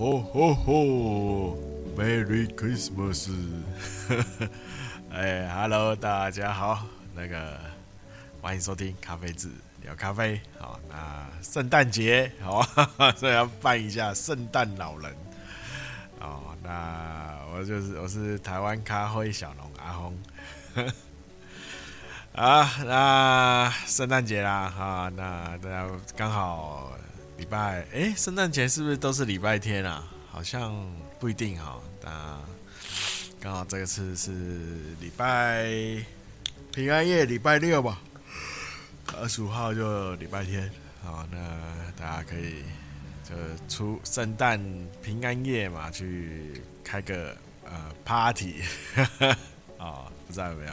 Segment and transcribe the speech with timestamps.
[0.00, 1.58] 哦吼吼
[1.96, 3.32] ，Merry Christmas！
[5.10, 6.86] 哎，Hello，大家好，
[7.16, 7.58] 那个
[8.40, 9.50] 欢迎收听咖啡志
[9.82, 10.40] 聊咖啡。
[10.56, 12.62] 好，那圣诞节好，
[13.18, 15.12] 所以要扮一下圣诞老人。
[16.20, 20.16] 哦，那我就是我是台湾咖啡小龙阿红。
[22.36, 26.92] 啊，那圣诞节啦，哈，那大家刚好。
[27.38, 30.04] 礼拜哎，圣诞节是不是都是礼拜天啊？
[30.30, 30.74] 好像
[31.20, 31.80] 不一定哈。
[32.02, 32.40] 那
[33.40, 34.30] 刚好这个次是
[35.00, 35.64] 礼拜
[36.72, 38.00] 平安夜，礼拜六吧。
[39.16, 40.70] 二十五号就礼拜天，
[41.02, 41.38] 好，那
[41.96, 42.64] 大家可以
[43.24, 43.34] 就
[43.68, 44.60] 出圣诞
[45.00, 47.72] 平安夜嘛，去开个呃
[48.04, 48.56] party，
[49.78, 50.72] 啊， 不知道有没有？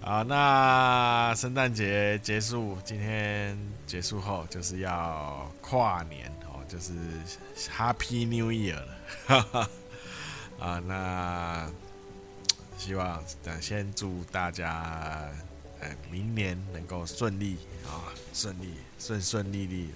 [0.00, 6.92] 好，那圣诞节结束，今天结束后就是要跨年哦，就是
[7.76, 9.68] Happy New Year 了。
[10.60, 11.68] 啊，那
[12.78, 15.28] 希望等先祝大家
[15.80, 19.90] 呃明年能够顺利啊，顺利顺顺利利。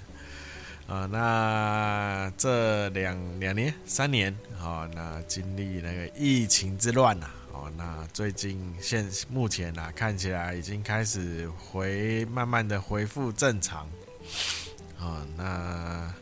[0.89, 7.31] 啊，那这两两年三年啊，那经历那个疫情之乱呐。
[7.53, 13.89] 哦那最近现目前啊，看起来已经开始回慢慢的恢复正常，
[14.99, 16.15] 啊，那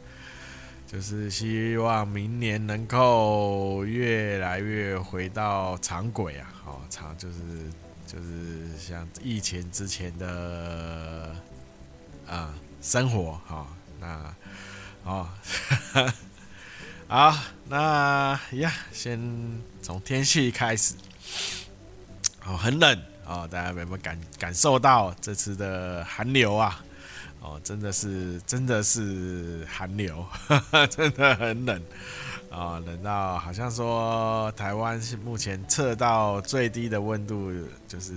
[0.86, 7.38] 就是希望明年能够越来越回到常轨啊，哦，常就是
[8.06, 11.36] 就是像疫情之前的
[12.26, 13.66] 啊生活，哈，
[14.00, 14.34] 那
[15.04, 15.28] 哦，
[17.06, 19.20] 好，那呀，先
[19.82, 20.94] 从天气开始。
[22.46, 26.82] 哦，很冷哦，大家有没有感感受到这次的寒流啊？
[27.40, 30.26] 哦，真的是真的是寒流，
[30.90, 31.80] 真的很冷
[32.50, 37.52] 啊，哦，冷到好像说台湾是目前测到最低的温度
[37.86, 38.12] 就是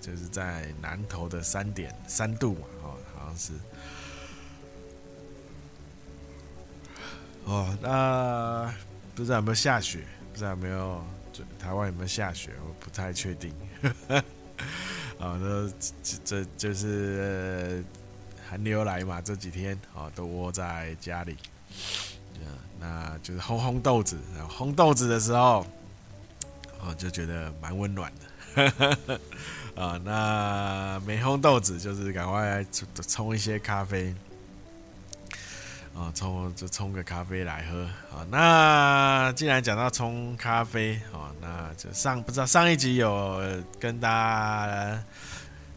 [0.00, 3.52] 就是在南投的三点三度嘛，哦，好像是。
[7.44, 8.72] 哦，那
[9.14, 10.06] 不知道有没有下雪？
[10.32, 11.04] 不知道有没有？
[11.58, 12.50] 台湾有没有下雪？
[12.66, 13.52] 我不太确定。
[15.18, 15.68] 啊，那
[16.02, 17.84] 这这就是
[18.48, 21.36] 寒流来嘛，这几天啊都窝在家里。
[22.80, 25.64] 那就是烘烘豆子，烘豆子的时候，
[26.80, 29.20] 哦就觉得蛮温暖的。
[29.80, 32.66] 啊，那没烘豆子，就是赶快
[33.06, 34.12] 冲一些咖啡。
[35.94, 37.84] 啊，冲就冲个咖啡来喝
[38.16, 38.26] 啊。
[38.30, 43.40] 那既然讲到冲咖啡，哦，那就上不知道上一集有
[43.78, 45.04] 跟大家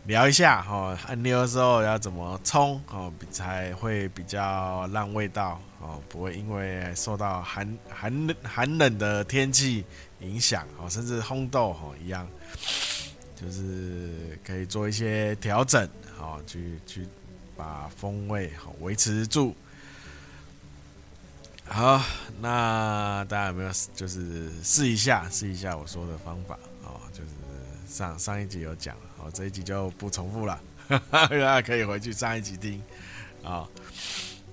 [0.05, 9.83] 聊一下，哦，按钮的时候要怎么冲，哦，才会比较让味道，哦，不会因为受到寒寒寒冷的天气
[10.21, 12.25] 影响，哦，甚至烘豆，哦，一样，
[13.35, 15.85] 就是可以做一些调整，
[16.17, 17.05] 哦，去去
[17.57, 19.53] 把风味好维持住。
[21.67, 22.01] 好，
[22.39, 27.01] 那大家有没有就是试一下试一下我说的方法哦？
[27.11, 27.29] 就是
[27.87, 30.59] 上上一集有讲，好，这一集就不重复了，
[31.09, 32.81] 大 家可以回去上一集听
[33.43, 33.67] 啊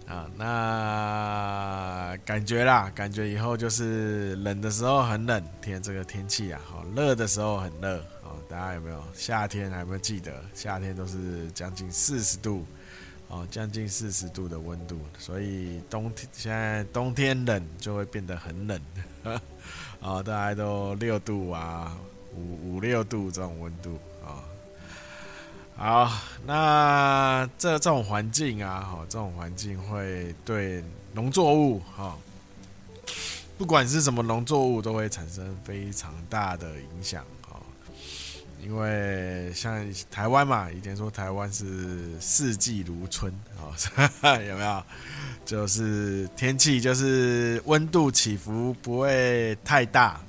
[0.08, 0.26] 啊。
[0.36, 8.36] 那感觉啦，感觉以后就是冷的时候很冷，天这个天气啊，好热的时候很热哦。
[8.48, 10.32] 大家有没有夏天还有没有记得？
[10.54, 12.66] 夏天都是将近四十度。
[13.32, 18.78] 哦，将近四十度的温度，所以冬天现在冬天冷就会变得很冷，
[20.02, 21.96] 啊， 大概都六度啊，
[22.36, 24.44] 五五六度这种温度啊。
[25.74, 26.12] 好，
[26.44, 32.14] 那这这种环境啊，哈，这种环境会对农作物哈，
[33.56, 37.24] 不管是什么农作物，都会产生非常大的影响。
[38.62, 43.74] 因为像台湾嘛，以前说台湾是四季如春哦，
[44.48, 44.82] 有没有？
[45.44, 50.20] 就是天气就是温度起伏不会太大，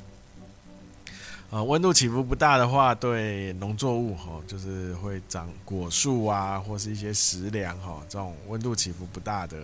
[1.51, 9.57] 啊，温度起伏不大的话，对农作物哈，就是会长果树啊，或是一些食粮哈，这种温度起伏不大的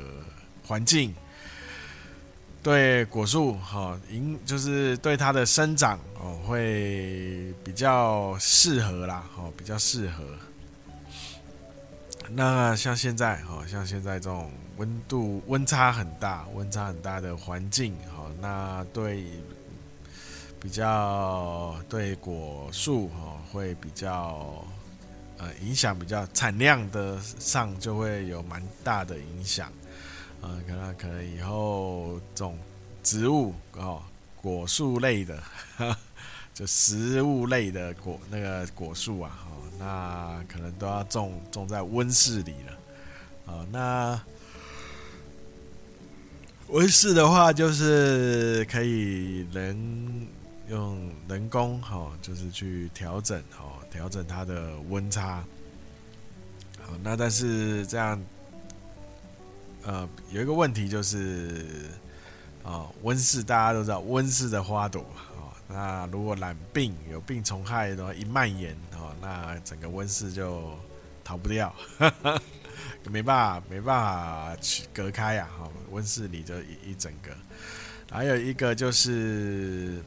[0.64, 1.14] 环境。
[2.62, 10.24] 对果树哈，因就是对它的生长哦，会比较适合啦，哦，比较适合。
[12.32, 19.24] 那像现在哈，像现在这种温度温差很大、温差很大的环境哈，那对
[20.60, 24.64] 比较对果树哈，会比较
[25.38, 29.72] 呃影响比较产量的上就会有蛮大的影响。
[30.42, 32.58] 啊、可能可能以后种
[33.04, 34.02] 植物哦，
[34.42, 35.42] 果树类的，
[36.54, 42.78] 就食物类的果那个果树啊，哦，那可能都要种种在温室里了，
[43.48, 44.22] 哦，那
[46.68, 50.28] 温室的话就是可以人
[50.70, 55.44] 用人工哈、哦，就是去调整哦，调整它的温差，
[56.82, 58.18] 好，那但是这样。
[59.84, 61.90] 呃，有一个问题就是，
[63.02, 65.02] 温室大家都知道，温室的花朵，
[65.38, 70.78] 哦，那如果染病有病虫害的话，一蔓延，哦，那整个温室就
[71.24, 72.42] 逃不掉，呵 呵
[73.10, 77.32] 没办法，没办法去隔开呀，哈，温室里就一一整个。
[78.12, 80.04] 还有一个就是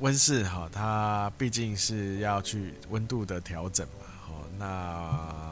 [0.00, 5.51] 温室，哈，它毕竟是要去温度的调整嘛，哦，那。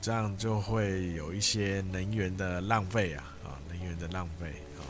[0.00, 4.46] 这样就会有一些能源的浪费啊，啊，能源的浪费
[4.78, 4.80] 啊，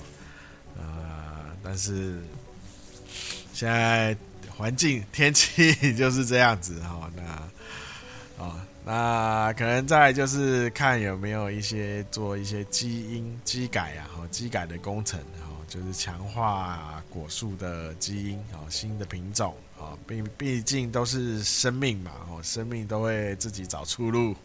[0.79, 2.21] 呃，但是
[3.53, 4.17] 现在
[4.49, 24.37] 环境天气就是这样子哈，那啊，那可能再就是看有没有一些做一些基因基改啊，哈，基改的工程，哈，就是强化果树的基因，啊，新的品种，啊，毕毕竟都是生命嘛，哦，生命都会自己找出路。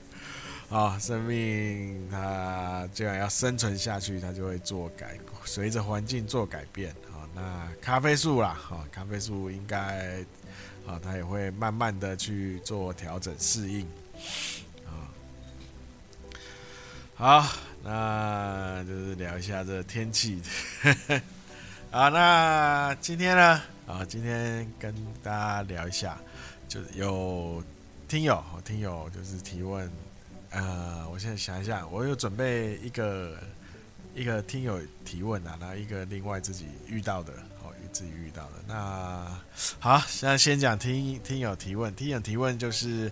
[0.67, 5.15] 啊、哦，生命它既然要生存下去，它就会做改，
[5.45, 6.91] 随着环境做改变。
[7.13, 10.19] 啊、哦，那咖啡树啦，哈、哦，咖啡树应该，
[10.87, 13.85] 啊、哦，它也会慢慢的去做调整适应。
[14.85, 15.05] 啊、哦，
[17.13, 17.47] 好，
[17.83, 20.41] 那就是聊一下这天气。
[21.91, 26.17] 啊，那今天呢，啊，今天跟大家聊一下，
[26.67, 27.63] 就是有
[28.07, 29.87] 听友，听友就是提问。
[30.55, 33.37] 呃，我现在想一下，我有准备一个
[34.15, 38.51] 一个听友提问啊，然后一个另外自己遇到的，哦，自己遇到的。
[38.65, 39.37] 那
[39.81, 43.11] 好，现在先讲听听友提问，听友提问就是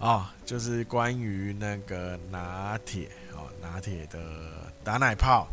[0.00, 4.18] 哦，就是关于那个拿铁哦，拿铁的
[4.82, 5.46] 打奶泡，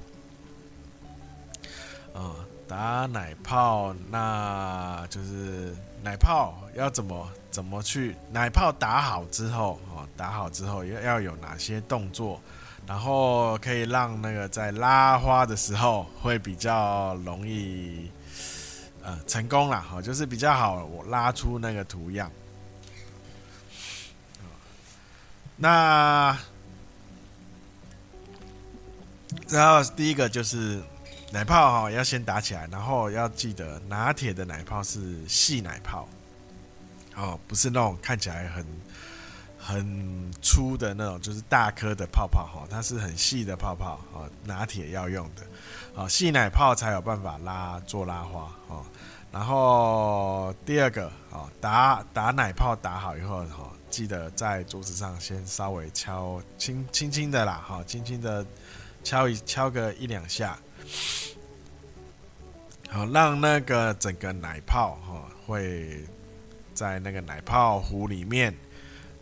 [2.14, 7.30] 哦，打奶泡，那就是奶泡要怎么？
[7.54, 12.42] 怎么去奶泡打好之后，哦，打好之后要要有哪些动作，
[12.88, 18.10] 然后可以让那个在拉花的时候会比较容易，
[19.04, 22.32] 呃，成功啦，哈，就是比较好，我拉出那个图样。
[25.56, 26.36] 那
[29.48, 30.82] 然后第一个就是
[31.32, 36.10] 奶泡哈，要先打起来，然后要记得拿铁的奶泡是细奶泡。
[37.16, 38.66] 哦，不是那种看起来很
[39.58, 45.44] 很粗的那种，就是大颗的泡泡哈，它是很细的泡泡哦，拿铁要用的，
[45.96, 48.84] 哦，细奶泡才有办法拉做拉花哦。
[49.32, 58.46] 然后第二个哦，打打奶泡打好以后哈，记得在桌子上先稍微敲轻轻轻的啦，哈，轻轻的
[59.04, 60.58] 敲一敲个一两下，
[62.90, 66.06] 好，让那个整个奶泡哈会。
[66.74, 68.54] 在那个奶泡壶里面，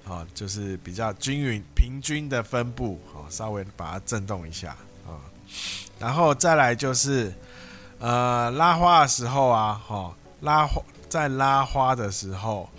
[0.08, 5.20] 啊，就是比较均匀、平均的分布，啊，稍微把它震动一下，啊，
[6.00, 7.34] 然后再来就是，
[8.00, 12.70] 呃，拉花的时候啊，哈，拉花在拉花的时候，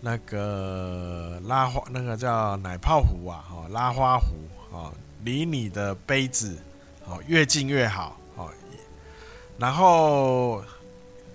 [0.00, 4.92] 那个拉花那个叫奶泡壶啊，哈，拉花壶，啊，
[5.24, 6.56] 离你的杯子，
[7.06, 8.50] 哦，越近越好，哦，
[9.58, 10.62] 然后。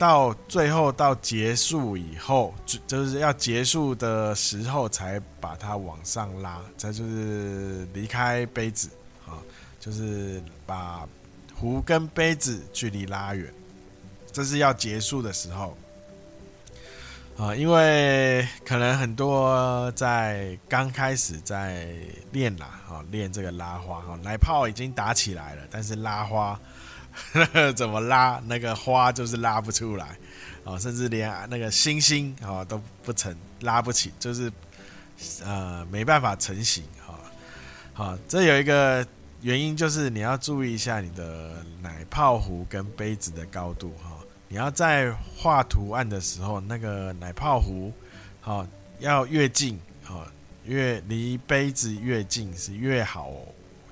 [0.03, 2.53] 到最后到结束以后，
[2.85, 8.89] 就是要结束的时候才把它往上拉，再就是离开杯子
[9.25, 9.39] 啊，
[9.79, 11.07] 就是把
[11.55, 13.49] 壶跟杯子距离拉远，
[14.29, 15.77] 这是要结束的时候
[17.37, 21.95] 啊，因为可能很多在刚开始在
[22.33, 26.59] 练啦，啊，练这个拉花哈，奶泡已经打起来了，但是拉花。
[27.75, 30.17] 怎么拉那个花就是拉不出来，
[30.63, 34.51] 哦，甚至连那个星星哦都不成，拉不起，就是
[35.43, 37.19] 呃没办法成型哈。
[37.93, 39.05] 好，这有一个
[39.41, 44.17] 原因就是你要注意一下你的奶泡壶跟杯子的高度哈。
[44.47, 47.91] 你要在画图案的时候，那个奶泡壶
[48.39, 48.67] 好
[48.99, 50.27] 要越近，好
[50.63, 53.31] 越离杯子越近是越好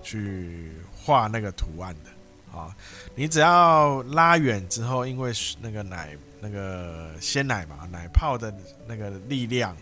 [0.03, 2.11] 去画那个图案的。
[2.53, 2.75] 啊，
[3.15, 5.31] 你只要拉远之后，因为
[5.61, 8.53] 那个奶那个鲜奶嘛，奶泡的
[8.85, 9.75] 那个力量，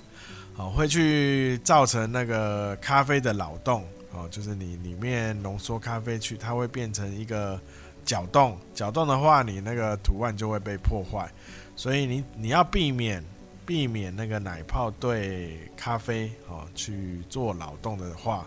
[0.55, 7.59] 哦，会去造成那个咖啡的扰动，哦，就是你里面浓缩咖啡去，它会变成一个
[8.05, 11.27] 搅动，搅动的话，你那个图案就会被破坏。
[11.75, 13.23] 所以你你要避免
[13.65, 18.45] 避免那个奶泡对咖啡哦去做扰动的话，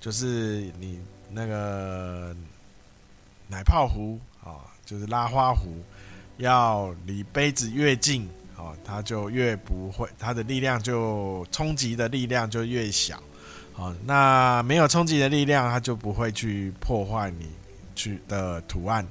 [0.00, 1.00] 就是你
[1.30, 2.34] 那个
[3.52, 5.76] 奶泡壶啊，就是拉花壶，
[6.38, 13.22] 要离杯子越近哦，它就越不会，它的力量就冲击的力量就越小。
[13.74, 17.50] 好，那没有冲击的力量，它就不会去破坏你
[17.94, 19.06] 去的图案。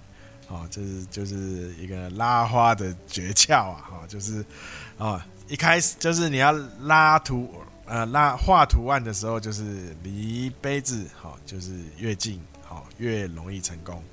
[0.47, 3.85] 哦，这是就是一个拉花的诀窍啊！
[3.89, 4.43] 哈，就是
[4.97, 7.49] 啊，一开始就是你要拉图
[7.85, 14.03] 呃拉画图案的时候，就是离杯子好，就是越近好，越容易成功。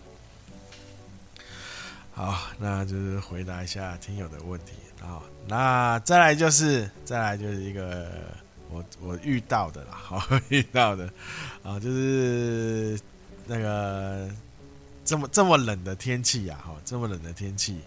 [2.19, 4.73] 好，那就是回答一下听友的问题。
[5.01, 5.23] 啊。
[5.47, 8.11] 那再来就是再来就是一个
[8.71, 11.09] 我我遇到的啦， 好遇到的。
[11.63, 12.99] 啊，就是
[13.47, 14.29] 那个。
[15.05, 17.81] 这么这么冷的天气呀，哈，这么冷的天气，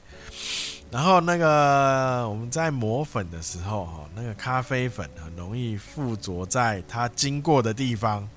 [0.90, 8.28] 然后那个我们在磨粉的时候，哈，那个咖啡粉很容易附着在它经过的地方，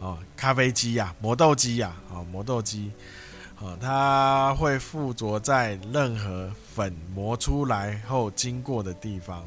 [0.00, 2.90] 哦，咖啡机呀，磨豆机呀，啊，磨豆机，
[3.60, 9.40] 哦，它会附着在任何粉磨出来后经过的地方，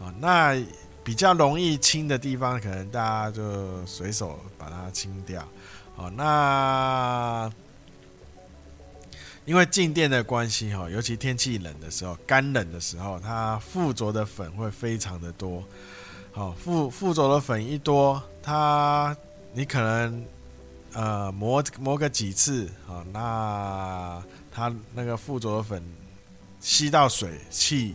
[0.00, 0.56] 啊，那
[1.04, 5.46] 比较容易清的地方，可能大家就随手把它清掉，
[5.96, 7.50] 好，那。
[9.44, 15.64] 因为静电的关系哈，尤其天气冷的时候，干冷的时候，它附着的粉会非常的多。
[16.32, 19.16] 好，附附着的粉一多，它
[19.54, 20.22] 你可能
[20.92, 25.82] 呃磨磨个几次啊，那它那个附着粉
[26.60, 27.94] 吸到水汽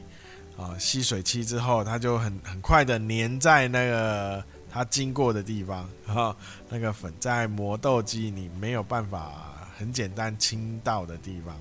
[0.57, 6.35] 啊，吸水汽之后，它就很很快的粘在那个它经过的地方，然后
[6.69, 9.49] 那个粉在磨豆机你没有办法。
[9.75, 11.59] 很简单清到的地方，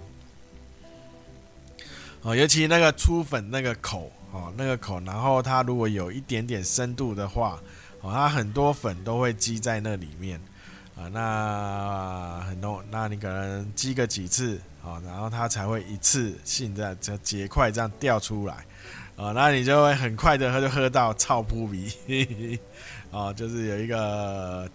[2.20, 7.58] 哦，尤其那个出粉那个口，哦，那个口，然后它如果有一点点深度的话，
[8.02, 10.38] 哦，它很多粉都会积在那里面，
[10.96, 18.54] 啊，那很多，那你可能积个几次，啊，然后它才会一次性的这结块这样掉出来，
[19.16, 22.58] 啊，那你就会很快的喝就喝到臭扑鼻，
[23.10, 24.70] 啊，就是有一个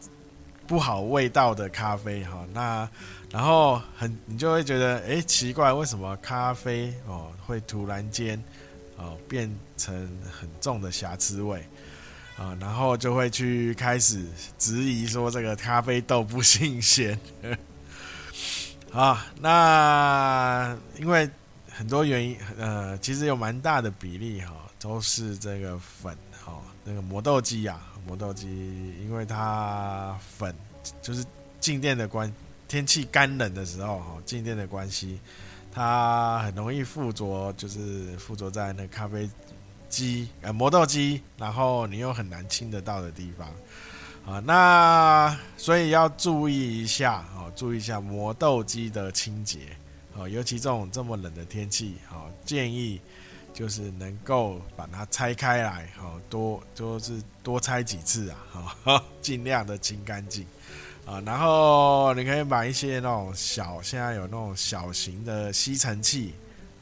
[0.66, 2.90] 不好味道的咖啡，哈，那。
[3.30, 8.42] 然后很，你就会觉得，哎，奇怪，为什么咖啡哦会突然间
[8.96, 9.94] 哦变成
[10.32, 11.62] 很重的瑕疵味
[12.38, 12.56] 啊？
[12.62, 14.24] 然后就会去开始
[14.58, 17.20] 质疑说这个咖啡豆不新鲜。
[18.92, 21.30] 好， 那因为
[21.70, 26.16] 很多原因，呃，其实有蛮大的比例哈，都是这个粉
[26.46, 28.48] 哈，那个磨豆机呀，磨豆机，
[29.04, 30.56] 因为它粉
[31.02, 31.26] 就是
[31.60, 32.32] 静电的关。
[32.68, 35.20] 天气干冷的时候，哈，静电的关系，
[35.72, 39.30] 它很容易附着，就是附着在那咖啡
[39.90, 43.48] 机、呃磨豆机，然后你又很难清得到的地方，
[44.26, 49.60] 啊，那所以要注意一下，啊，注意一下磨豆机的清洁，
[50.18, 53.00] 啊，尤其这种这么冷的天气，啊，建议
[53.54, 60.46] 就是能够把它拆开来，好多就是多拆几次啊，哈， 尽量的清干净。
[61.06, 66.34] 啊，然后你可以买一些那种小，现在有那种小型的吸尘器，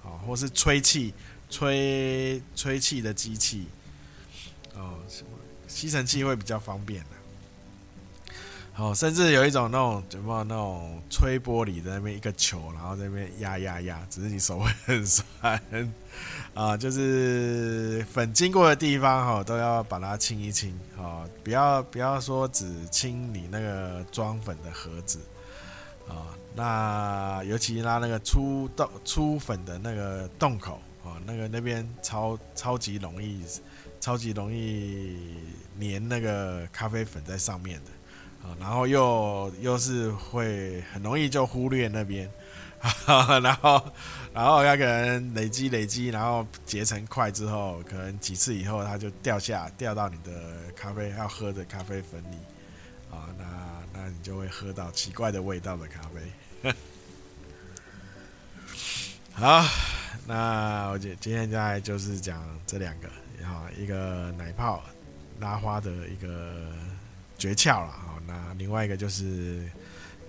[0.04, 1.14] 啊，或是吹气、
[1.50, 3.68] 吹吹气的机器，
[4.75, 4.98] 哦，
[5.68, 7.10] 吸尘器会比较方便的。
[8.78, 15.24] 哦，甚至有一种那种什么那种吹玻璃的那边一个球，然后在那边压压压，只是你手会很酸。
[16.54, 25.20] 啊，就是粉经过的地方哈，都要把它清一清啊，不要不要说只清你那个装粉的盒子
[26.10, 33.44] 啊，那尤其拉那个出洞出粉的那个洞口啊，那个那边超超级容易，
[34.02, 35.38] 超级容易
[35.80, 42.30] 粘那个咖啡粉在上面的啊，然后又又是会很容易就忽略那边。
[43.42, 43.84] 然后，
[44.32, 52.36] 然后它可能累积累积，然后结成块之后，可能几次以后它就掉下，掉到你的咖啡要喝的咖啡粉里，
[53.10, 53.46] 啊，那
[53.92, 56.74] 那你就会喝到奇怪的味道的咖啡。
[59.34, 59.66] 好，
[60.26, 63.10] 那我今今天在就是讲这两个，
[63.42, 64.84] 然后一个奶泡
[65.40, 66.72] 拉花的一个
[67.38, 69.70] 诀窍了，好，那另外一个就是。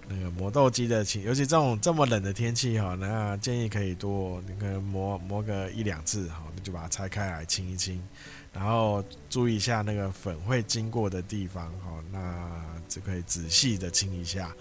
[0.08, 8.00] 那个磨豆机的清，尤其这种这么冷的天气哈，那建议可以多那个磨磨个一两次哈，那就把它拆开来清一清，
[8.52, 12.48] 然后注意一下那个粉会经过的地方哈，那
[12.86, 14.54] 就可以仔细的清一下。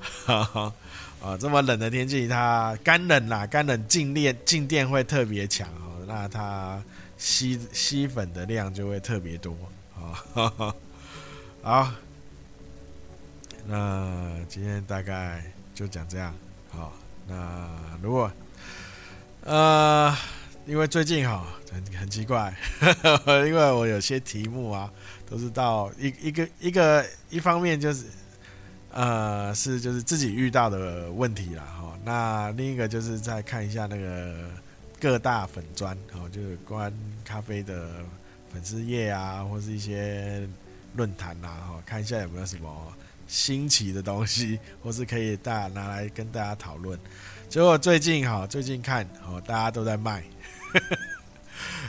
[0.00, 0.72] 哈
[1.20, 6.80] 啊，这么冷的天气，它干冷啦，干冷静电静电会特别强哦，那它
[7.16, 9.56] 吸吸粉的量就会特别多
[9.96, 10.22] 啊。
[11.60, 11.92] 好，
[13.66, 15.42] 那今天大概
[15.74, 16.32] 就讲这样。
[16.70, 16.92] 好，
[17.26, 17.68] 那
[18.00, 18.30] 如果
[19.42, 20.16] 呃，
[20.66, 22.54] 因为最近哈很很奇怪，
[23.44, 24.88] 因为我有些题目啊，
[25.28, 28.04] 都是到一一个一个一方面就是。
[28.98, 31.96] 呃，是就是自己遇到的问题啦，哈。
[32.04, 34.50] 那另一个就是再看一下那个
[35.00, 36.92] 各大粉砖，哦，就是关
[37.24, 37.88] 咖啡的
[38.52, 40.42] 粉丝页啊，或是一些
[40.96, 42.92] 论坛呐，哈，看一下有没有什么
[43.28, 46.98] 新奇的东西，或是可以大拿来跟大家讨论。
[47.48, 50.24] 结果最近哈，最近看哦，大家都在卖。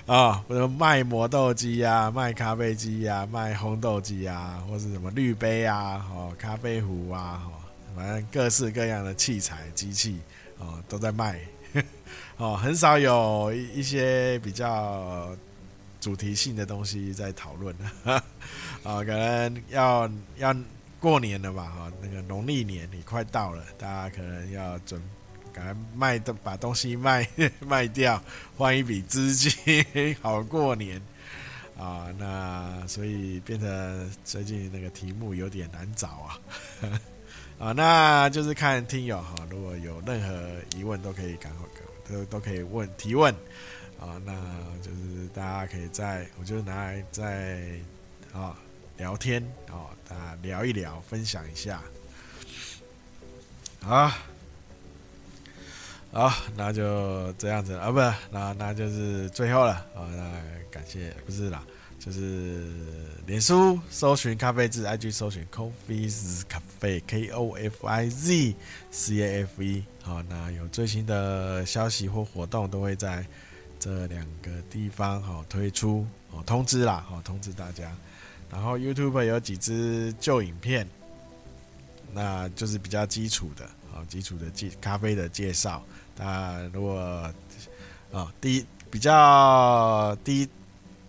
[0.10, 7.52] 啊，或者卖磨豆机呀，卖咖啡机呀，卖烘豆机呀，或是什么滤杯啊，哦，咖啡壶啊，哦
[7.96, 10.20] 反正各式各样的器材机器
[10.58, 11.40] 哦都在卖，
[12.38, 15.30] 哦，很少有一些比较
[16.02, 18.24] 主题性的东西在讨论，啊，
[18.84, 20.56] 可能要要
[21.00, 25.00] 过年了吧，哈，那个农历年也快到了，大家可能要准。
[25.54, 27.28] 赶快卖的，把东西卖
[27.60, 28.22] 卖掉，
[28.58, 29.54] 换一笔资金，
[30.22, 31.02] 好过年
[31.78, 32.08] 啊！
[32.18, 36.40] 那所以变成最近那个题目有点难找啊！
[37.60, 41.68] 啊，那就是看听友哈，如果有任何疑问都可以赶快
[42.10, 43.34] 都都可以问提问
[44.00, 44.20] 啊！
[44.26, 44.34] 那
[44.82, 47.80] 就是大家可以在，我就拿来在
[48.34, 48.58] 啊
[48.98, 51.82] 聊天啊，大家聊一聊，分享一下
[53.82, 54.18] 啊。
[56.12, 58.00] 好，那就这样子啊，不，
[58.32, 60.10] 那那就是最后了啊。
[60.16, 60.32] 那
[60.72, 61.64] 感谢，不是啦，
[62.00, 62.68] 就是
[63.28, 68.56] 脸书搜寻咖啡志，IG 搜寻 Coffee's Cafe，K O F I Z
[68.90, 69.84] C A F E。
[70.02, 73.24] 好，那有最新的消息或活动，都会在
[73.80, 77.96] 这两个地方好推出哦，通知啦，好通知大家。
[78.52, 80.88] 然后 YouTube 有几支旧影片，
[82.14, 85.84] 那就是比较基础的，好基础的介咖啡的介绍。
[86.18, 87.32] 那，如果
[88.12, 90.50] 啊、第一比较第一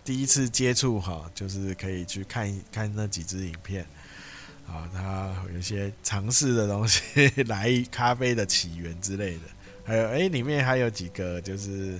[0.03, 3.85] 第一次接触哈，就是可以去看一看那几支影片
[4.67, 9.41] 啊，它有一些尝试的东西， 来咖啡的起源之类的，
[9.83, 11.99] 还有哎，里面还有几个就是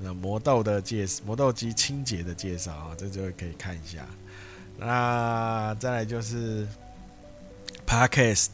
[0.00, 4.06] 那磨豆的介磨豆机清洁的介绍啊，这就可以看一下。
[4.78, 6.66] 那再来就是
[7.86, 8.48] Podcast。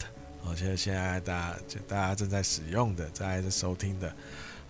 [0.45, 4.09] 哦，现在现在大家就大家正在使用的，在收听的，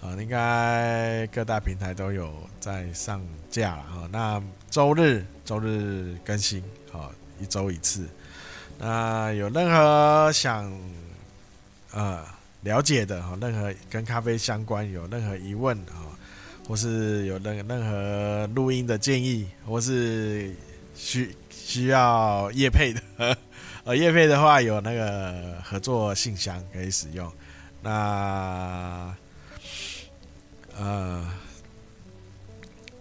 [0.02, 4.08] 啊，应该各大平台都有在上架了哈。
[4.12, 8.06] 那周日周日更新，好，一周一次。
[8.78, 10.70] 那有任何想
[11.92, 12.22] 呃
[12.60, 16.12] 了解的哈，任何跟咖啡相关有任何疑问啊，
[16.68, 20.54] 或是有任任何录音的建议，或是
[20.94, 23.38] 需需要业配的。
[23.84, 27.30] 呃，业配的话有那个合作信箱可以使用。
[27.82, 29.14] 那
[30.76, 31.28] 呃，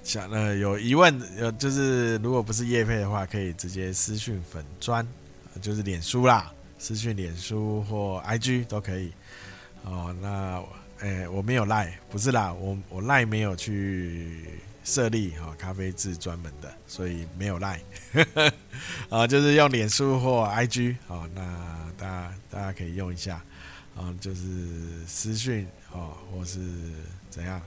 [0.03, 5.07] 想呃有疑问，有就是如果不是业配的话，可以直接私讯粉砖，
[5.61, 9.11] 就是脸书啦，私讯脸书或 IG 都可以。
[9.83, 10.63] 哦，那
[10.99, 14.59] 诶、我没有赖，不是啦，我我赖没有去。
[14.83, 17.79] 设立哈咖啡志专门的，所以没有赖，
[19.09, 21.41] 啊，就是用脸书或 IG 啊，那
[21.97, 23.41] 大家大家可以用一下
[23.95, 26.59] 啊，就是私讯哦，或是
[27.29, 27.61] 怎样？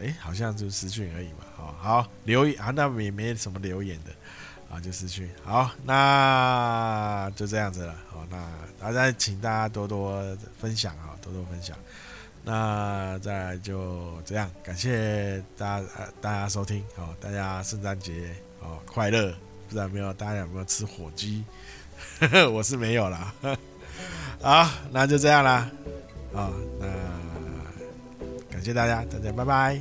[0.00, 4.10] 哎，好像就私讯而已嘛，好，好留言啊，那也没什么留言的
[4.74, 5.28] 啊，就私讯。
[5.44, 8.48] 好，那就这样子了，好，那
[8.80, 11.76] 大家请大家多多分享啊，多多分享。
[12.42, 15.86] 那再来就这样，感谢大家
[16.22, 19.34] 大家收听，好，大家圣诞节哦快乐！
[19.70, 21.44] 不知道没有大家有没有吃火鸡？
[22.52, 23.32] 我是没有啦。
[24.42, 25.70] 好，那就这样啦，
[26.34, 26.88] 好，那
[28.50, 29.80] 感谢大家，大家拜拜。